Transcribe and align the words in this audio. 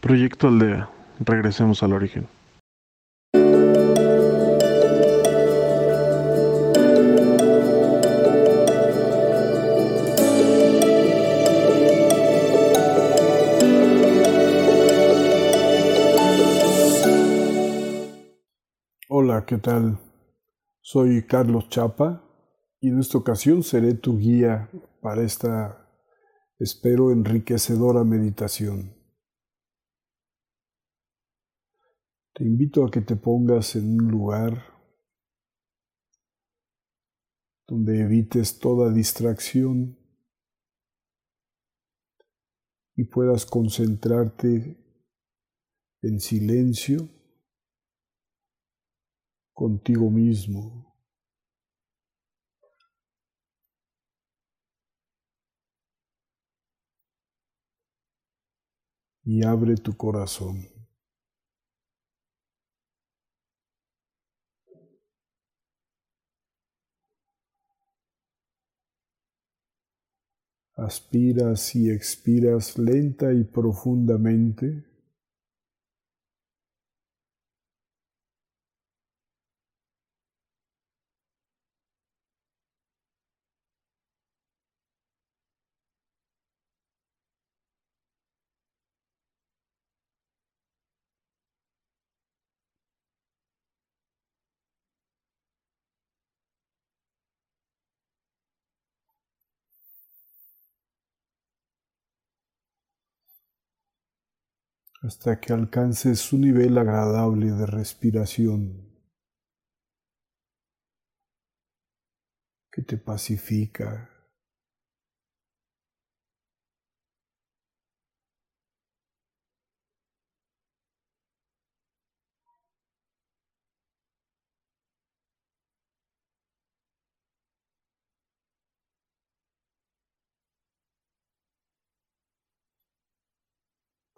Proyecto 0.00 0.46
Aldea. 0.46 0.88
Regresemos 1.18 1.82
al 1.82 1.92
origen. 1.92 2.28
Hola, 19.08 19.44
¿qué 19.46 19.58
tal? 19.58 19.98
Soy 20.80 21.26
Carlos 21.26 21.68
Chapa 21.70 22.22
y 22.80 22.90
en 22.90 23.00
esta 23.00 23.18
ocasión 23.18 23.64
seré 23.64 23.94
tu 23.94 24.16
guía 24.16 24.70
para 25.02 25.22
esta, 25.22 25.88
espero, 26.60 27.10
enriquecedora 27.10 28.04
meditación. 28.04 28.97
Te 32.38 32.44
invito 32.44 32.84
a 32.84 32.90
que 32.92 33.00
te 33.00 33.16
pongas 33.16 33.74
en 33.74 34.00
un 34.00 34.08
lugar 34.12 34.62
donde 37.66 38.00
evites 38.00 38.60
toda 38.60 38.92
distracción 38.92 39.98
y 42.94 43.02
puedas 43.06 43.44
concentrarte 43.44 44.78
en 46.02 46.20
silencio 46.20 47.08
contigo 49.52 50.08
mismo. 50.08 50.94
Y 59.24 59.44
abre 59.44 59.74
tu 59.74 59.96
corazón. 59.96 60.77
Aspiras 70.78 71.74
y 71.74 71.90
expiras 71.90 72.78
lenta 72.78 73.32
y 73.32 73.42
profundamente. 73.42 74.84
Hasta 105.00 105.38
que 105.38 105.52
alcances 105.52 106.32
un 106.32 106.40
nivel 106.40 106.76
agradable 106.76 107.52
de 107.52 107.66
respiración 107.66 108.88
que 112.70 112.82
te 112.82 112.96
pacifica. 112.96 114.17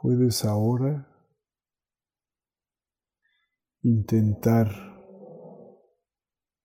Puedes 0.03 0.47
ahora 0.47 1.07
intentar 3.83 4.69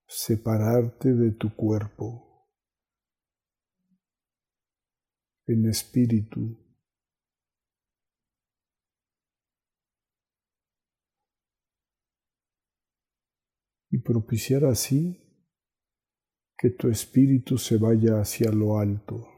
separarte 0.08 1.14
de 1.14 1.32
tu 1.32 1.54
cuerpo 1.54 2.50
en 5.48 5.68
espíritu. 5.68 6.58
Y 13.90 13.98
propiciar 14.00 14.64
así 14.64 15.22
que 16.58 16.70
tu 16.70 16.90
espíritu 16.90 17.58
se 17.58 17.78
vaya 17.78 18.20
hacia 18.22 18.50
lo 18.52 18.80
alto. 18.80 19.35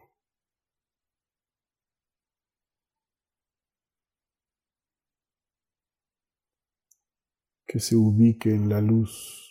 Que 7.68 7.80
se 7.80 7.96
ubique 7.96 8.50
en 8.50 8.70
la 8.70 8.82
luz. 8.82 9.44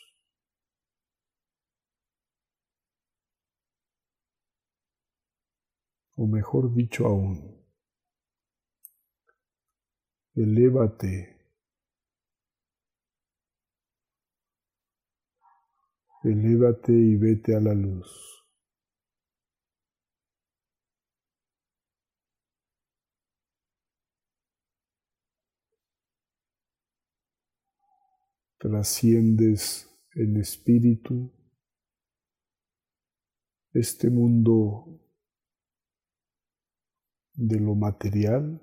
O 6.17 6.27
mejor 6.27 6.73
dicho 6.75 7.07
aún, 7.07 7.63
elévate, 10.35 11.37
elévate 16.25 16.93
y 16.93 17.17
vete 17.17 17.55
a 17.55 17.61
la 17.61 17.75
luz. 17.75 18.36
Trasciendes 28.59 29.89
en 30.15 30.37
espíritu 30.39 31.33
este 33.73 34.09
mundo 34.09 35.01
de 37.35 37.61
lo 37.61 37.75
material 37.75 38.63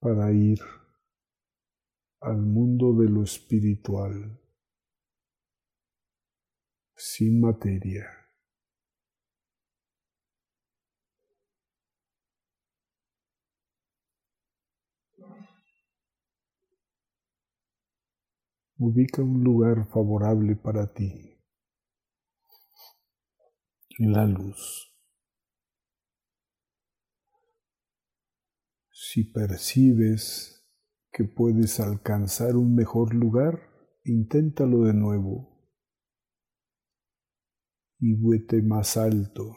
para 0.00 0.32
ir 0.32 0.58
al 2.20 2.38
mundo 2.38 2.92
de 2.94 3.08
lo 3.08 3.22
espiritual 3.22 4.40
sin 6.96 7.40
materia. 7.40 8.25
Ubica 18.78 19.22
un 19.22 19.42
lugar 19.42 19.88
favorable 19.88 20.54
para 20.54 20.92
ti. 20.92 21.40
La 23.98 24.26
luz. 24.26 24.92
Si 28.90 29.24
percibes 29.24 30.68
que 31.10 31.24
puedes 31.24 31.80
alcanzar 31.80 32.56
un 32.56 32.74
mejor 32.74 33.14
lugar, 33.14 33.60
inténtalo 34.04 34.82
de 34.84 34.92
nuevo 34.92 35.56
y 37.98 38.14
vete 38.14 38.60
más 38.60 38.98
alto. 38.98 39.56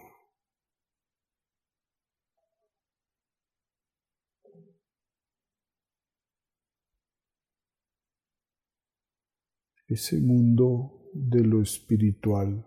Ese 9.90 10.20
mundo 10.22 11.10
de 11.14 11.44
lo 11.44 11.62
espiritual. 11.62 12.66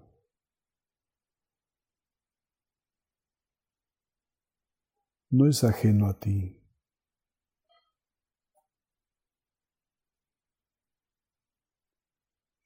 No 5.31 5.49
es 5.49 5.63
ajeno 5.63 6.09
a 6.09 6.19
ti. 6.19 6.59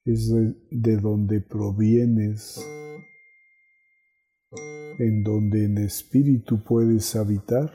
Es 0.04 0.30
de, 0.30 0.54
de 0.70 0.96
donde 0.96 1.40
provienes, 1.40 2.58
en 4.98 5.22
donde 5.22 5.64
en 5.64 5.78
espíritu 5.78 6.62
puedes 6.64 7.14
habitar 7.14 7.72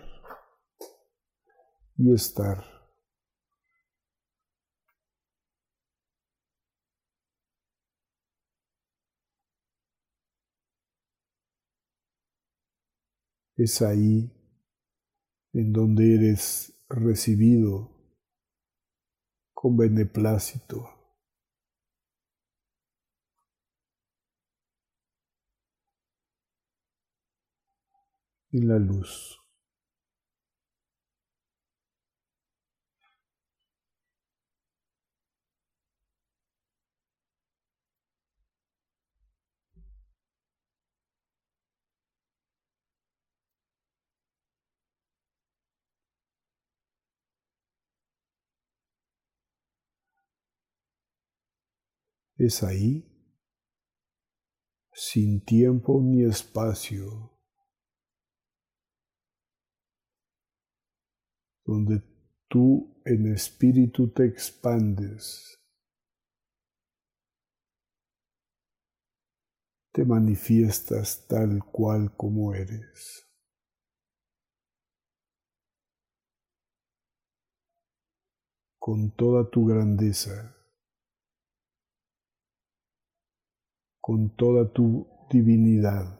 y 1.97 2.13
estar. 2.13 2.70
Es 13.63 13.83
ahí 13.83 14.27
en 15.53 15.71
donde 15.71 16.15
eres 16.15 16.73
recibido 16.89 17.91
con 19.53 19.77
beneplácito. 19.77 20.89
En 28.51 28.67
la 28.67 28.79
luz. 28.79 29.40
Es 52.45 52.63
ahí, 52.63 53.07
sin 54.93 55.43
tiempo 55.43 56.01
ni 56.01 56.23
espacio, 56.23 57.31
donde 61.65 62.01
tú 62.47 63.01
en 63.05 63.33
espíritu 63.33 64.11
te 64.11 64.25
expandes, 64.25 65.59
te 69.91 70.05
manifiestas 70.05 71.27
tal 71.27 71.63
cual 71.71 72.15
como 72.15 72.53
eres. 72.53 73.27
con 78.81 79.11
toda 79.11 79.47
tu 79.47 79.67
grandeza. 79.67 80.60
Con 84.11 84.29
toda 84.31 84.69
tu 84.69 85.07
divinidad. 85.29 86.19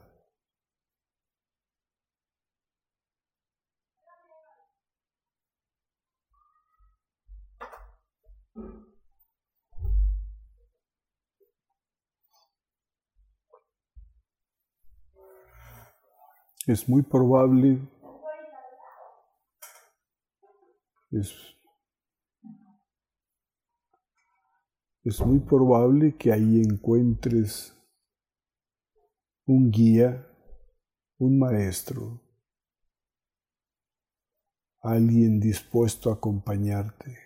Es 16.65 16.87
muy 16.87 17.01
probable, 17.01 17.77
es 25.03 25.19
muy 25.25 25.39
probable 25.39 26.15
que 26.15 26.31
ahí 26.31 26.61
encuentres 26.61 27.80
un 29.51 29.69
guía, 29.69 30.25
un 31.17 31.37
maestro, 31.37 32.21
alguien 34.79 35.41
dispuesto 35.41 36.09
a 36.09 36.13
acompañarte. 36.13 37.17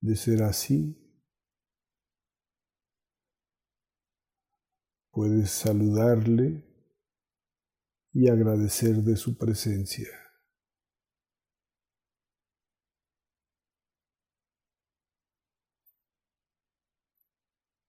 De 0.00 0.16
ser 0.16 0.42
así, 0.44 0.96
puedes 5.10 5.50
saludarle 5.50 6.64
y 8.14 8.30
agradecer 8.30 8.96
de 9.02 9.16
su 9.16 9.36
presencia. 9.36 10.27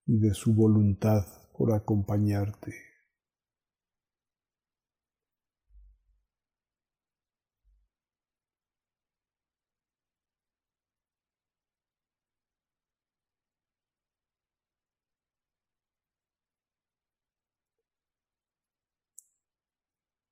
Y 0.10 0.18
de 0.18 0.34
su 0.34 0.56
voluntad 0.56 1.24
por 1.56 1.72
acompañarte. 1.72 2.74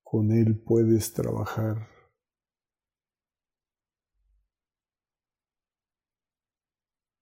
Con 0.04 0.32
Él 0.32 0.58
puedes 0.58 1.14
trabajar 1.14 1.88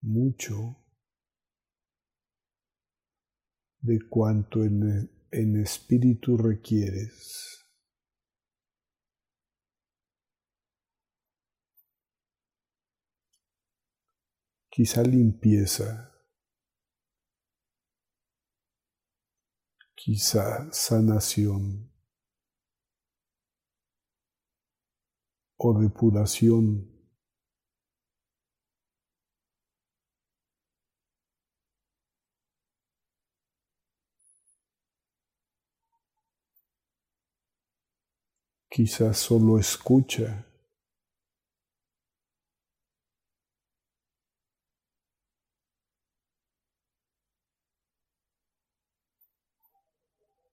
mucho 0.02 0.85
de 3.86 4.00
cuanto 4.10 4.64
en, 4.64 5.10
en 5.32 5.62
espíritu 5.62 6.38
requieres. 6.38 7.64
Quizá 14.70 15.04
limpieza, 15.04 16.12
quizá 19.94 20.68
sanación. 20.72 21.94
O 25.58 25.80
depuración 25.80 26.94
quizás 38.75 39.18
solo 39.19 39.57
escucha. 39.57 40.45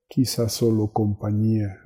Quizás 0.08 0.52
solo 0.52 0.92
compañía. 0.92 1.80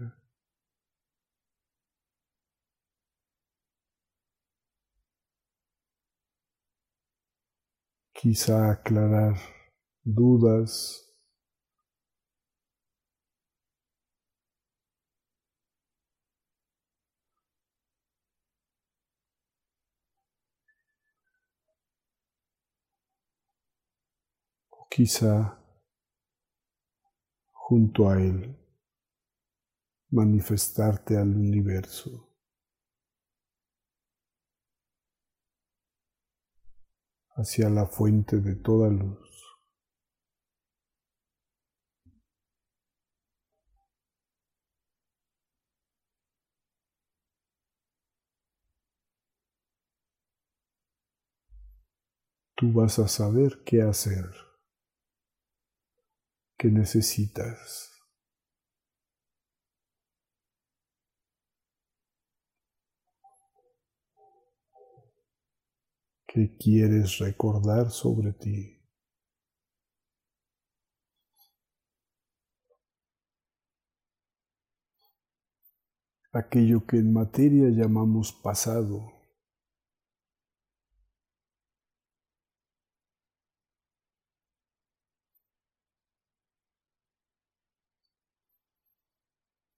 Quizá 8.12 8.72
aclarar 8.72 9.38
dudas 10.04 11.05
quizá 24.90 25.58
junto 27.52 28.08
a 28.08 28.20
Él 28.20 28.56
manifestarte 30.10 31.16
al 31.16 31.34
universo. 31.36 32.26
hacia 37.36 37.68
la 37.68 37.86
fuente 37.86 38.40
de 38.40 38.56
toda 38.56 38.88
luz. 38.88 39.26
Tú 52.56 52.72
vas 52.72 52.98
a 52.98 53.06
saber 53.06 53.62
qué 53.66 53.82
hacer 53.82 54.45
que 56.56 56.68
necesitas. 56.68 57.92
¿Qué 66.26 66.56
quieres 66.58 67.18
recordar 67.18 67.90
sobre 67.90 68.32
ti? 68.32 68.76
Aquello 76.32 76.86
que 76.86 76.98
en 76.98 77.14
materia 77.14 77.68
llamamos 77.70 78.32
pasado 78.32 79.15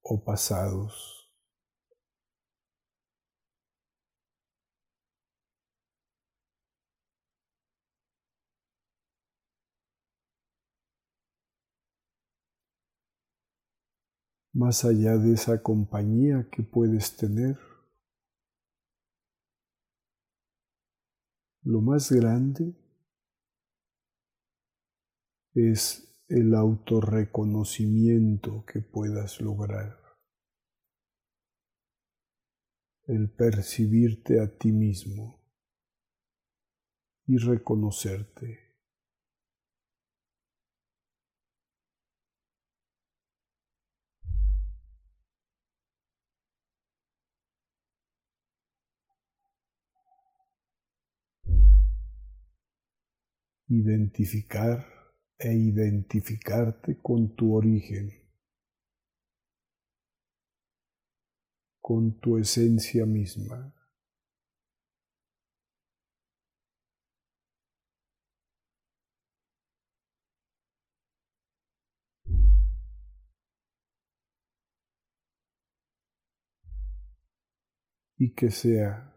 o 0.08 0.24
pasados. 0.24 1.14
Más 14.54 14.84
allá 14.84 15.18
de 15.18 15.34
esa 15.34 15.62
compañía 15.62 16.48
que 16.50 16.62
puedes 16.62 17.16
tener, 17.16 17.58
lo 21.62 21.80
más 21.80 22.10
grande 22.10 22.74
es 25.54 26.08
el 26.28 26.54
autorreconocimiento 26.54 28.64
que 28.66 28.80
puedas 28.80 29.40
lograr, 29.40 29.97
el 33.08 33.30
percibirte 33.30 34.38
a 34.38 34.46
ti 34.58 34.70
mismo 34.70 35.40
y 37.26 37.38
reconocerte. 37.38 38.68
identificar 53.70 54.86
e 55.38 55.52
identificarte 55.52 56.96
con 57.02 57.36
tu 57.36 57.54
origen, 57.54 58.27
con 61.88 62.20
tu 62.20 62.36
esencia 62.36 63.06
misma. 63.06 63.72
Y 78.18 78.34
que 78.34 78.50
sea 78.50 79.14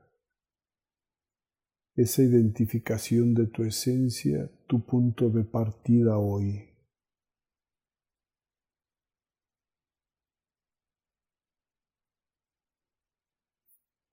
esa 1.98 2.24
identificación 2.24 3.34
de 3.34 3.48
tu 3.48 3.66
esencia, 3.66 4.50
tu 4.68 4.86
punto 4.86 5.30
de 5.30 5.44
partida 5.44 6.18
hoy. 6.18 6.71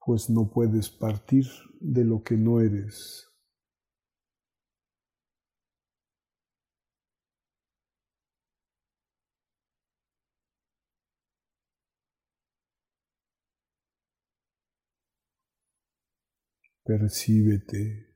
Pues 0.09 0.31
no 0.31 0.49
puedes 0.49 0.89
partir 0.89 1.45
de 1.81 2.03
lo 2.03 2.23
que 2.23 2.35
no 2.35 2.63
eres. 2.63 3.29
Percíbete 16.83 18.09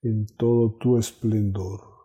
en 0.00 0.26
todo 0.36 0.78
tu 0.78 0.96
esplendor. 0.96 1.97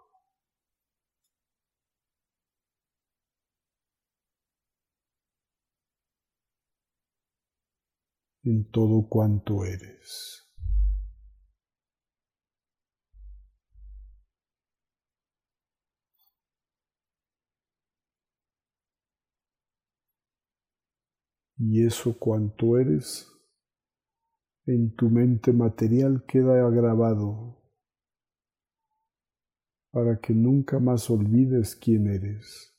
En 8.44 8.70
todo 8.70 9.08
cuanto 9.08 9.66
eres. 9.66 10.40
Y 21.58 21.86
eso 21.86 22.18
cuanto 22.20 22.78
eres 22.78 23.30
en 24.66 24.94
tu 24.96 25.10
mente 25.10 25.54
material 25.54 26.26
queda 26.26 26.70
grabado 26.70 27.62
para 29.92 30.20
que 30.20 30.34
nunca 30.34 30.80
más 30.80 31.10
olvides 31.10 31.76
quién 31.76 32.08
eres. 32.08 32.73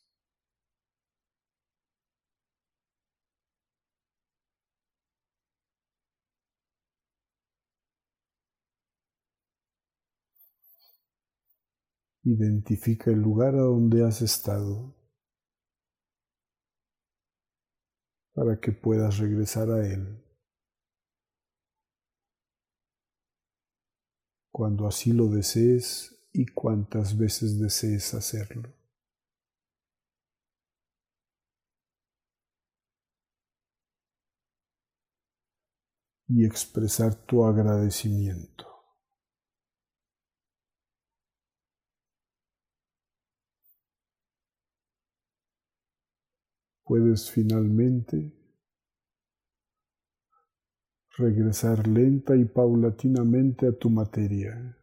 Identifica 12.25 13.11
el 13.11 13.21
lugar 13.21 13.55
a 13.55 13.63
donde 13.63 14.05
has 14.05 14.23
estado 14.23 14.95
para 18.35 18.59
que 18.59 18.73
puedas 18.73 19.19
regresar 19.19 19.71
a 19.71 19.87
él. 19.87 20.25
cuando 24.55 24.87
así 24.87 25.13
lo 25.13 25.27
desees 25.27 26.15
y 26.33 26.47
cuantas 26.47 27.19
veces 27.19 27.59
desees 27.59 28.15
hacerlo. 28.15 28.73
Y 36.29 36.45
expresar 36.47 37.17
tu 37.27 37.45
agradecimiento. 37.45 38.74
Puedes 46.85 47.31
finalmente 47.31 48.31
regresar 51.17 51.87
lenta 51.89 52.37
y 52.37 52.45
paulatinamente 52.45 53.69
a 53.69 53.73
tu 53.73 53.89
materia. 53.89 54.77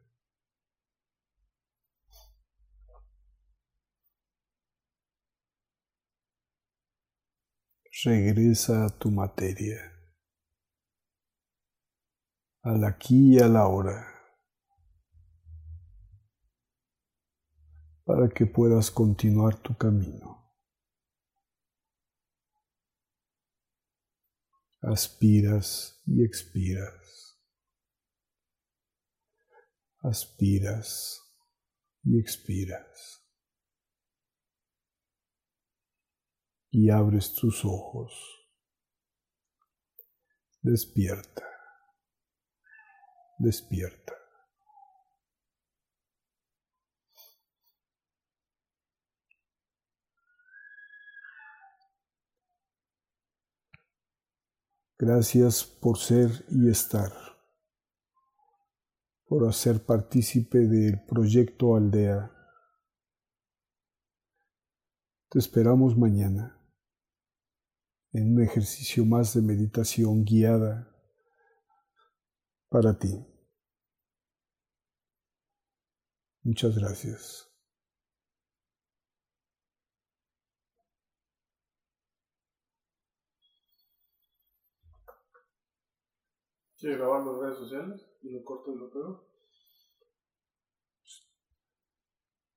Regresa 8.04 8.86
a 8.86 8.90
tu 8.90 9.12
materia, 9.12 9.78
al 12.64 12.84
aquí 12.84 13.36
y 13.36 13.40
a 13.40 13.48
la 13.48 13.68
hora, 13.68 14.08
para 18.04 18.28
que 18.30 18.48
puedas 18.48 18.90
continuar 18.90 19.62
tu 19.62 19.78
camino. 19.78 20.41
Aspiras 24.84 26.02
y 26.08 26.24
expiras. 26.24 27.40
Aspiras 30.02 31.22
y 32.04 32.20
expiras. 32.20 33.24
Y 36.72 36.90
abres 36.90 37.36
tus 37.36 37.64
ojos. 37.64 38.12
Despierta. 40.64 41.46
Despierta. 43.38 44.21
Gracias 55.02 55.64
por 55.64 55.98
ser 55.98 56.46
y 56.52 56.70
estar, 56.70 57.12
por 59.26 59.50
hacer 59.50 59.84
partícipe 59.84 60.60
del 60.60 61.04
proyecto 61.06 61.76
Aldea. 61.76 62.32
Te 65.32 65.40
esperamos 65.40 65.98
mañana 65.98 66.56
en 68.12 68.36
un 68.36 68.44
ejercicio 68.44 69.04
más 69.04 69.34
de 69.34 69.42
meditación 69.42 70.24
guiada 70.24 70.96
para 72.70 73.00
ti. 73.00 73.26
Muchas 76.44 76.78
gracias. 76.78 77.51
¿Quieres 86.82 86.98
grabar 86.98 87.24
las 87.24 87.38
redes 87.38 87.60
sociales 87.60 88.02
y 88.24 88.32
lo 88.32 88.44
corto 88.44 88.72
y 88.72 88.76
lo 88.76 88.90
pego? 88.90 89.24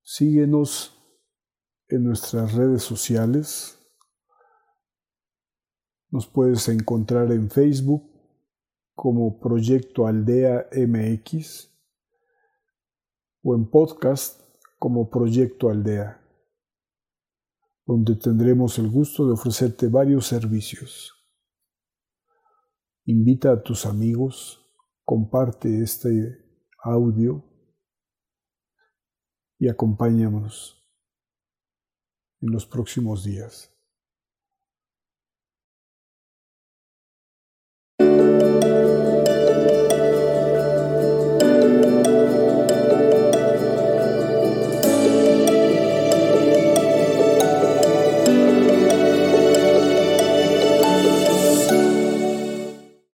Síguenos 0.01 0.99
en 1.89 2.05
nuestras 2.05 2.55
redes 2.55 2.81
sociales. 2.81 3.77
Nos 6.09 6.25
puedes 6.25 6.67
encontrar 6.69 7.31
en 7.31 7.51
Facebook 7.51 8.09
como 8.95 9.39
Proyecto 9.39 10.07
Aldea 10.07 10.69
MX 10.71 11.69
o 13.43 13.53
en 13.53 13.69
podcast 13.69 14.41
como 14.79 15.07
Proyecto 15.07 15.69
Aldea, 15.69 16.19
donde 17.85 18.15
tendremos 18.15 18.79
el 18.79 18.89
gusto 18.89 19.27
de 19.27 19.33
ofrecerte 19.33 19.87
varios 19.87 20.25
servicios. 20.25 21.14
Invita 23.07 23.51
a 23.51 23.61
tus 23.61 23.85
amigos, 23.85 24.65
comparte 25.03 25.83
este 25.83 26.43
audio 26.83 27.43
y 29.59 29.69
acompáñanos 29.69 30.83
en 32.41 32.51
los 32.51 32.65
próximos 32.65 33.23
días. 33.23 33.74